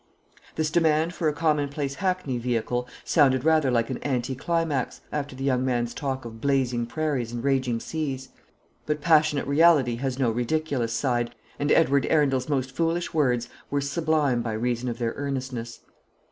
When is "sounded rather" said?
3.05-3.69